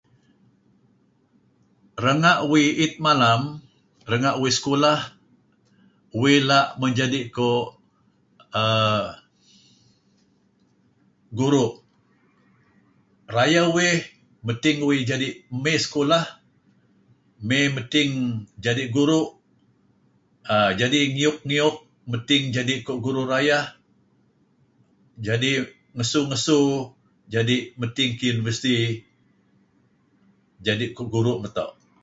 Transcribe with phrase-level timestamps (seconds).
[2.05, 3.41] Renga' uih i'it malem
[4.11, 4.99] renga' uih sekulah
[6.19, 7.61] uih la' menjadi' kuh
[8.61, 9.03] err
[11.39, 11.71] guru'.
[13.35, 13.97] Rayeh uih
[14.47, 16.23] medting uih jadi' mey sekulah
[17.47, 18.11] mey medting
[18.65, 19.25] jadi' guru'
[20.53, 21.75] err jadi ngiyuk-ngiyuk
[22.11, 22.73] medting kuh jadi
[23.05, 23.65] guru' rayeh
[25.25, 25.57] jadi'
[25.95, 26.59] ngesu-ngesu
[27.33, 28.77] jadi medting ngi University
[30.65, 31.71] jadi' kuh guru' meto'.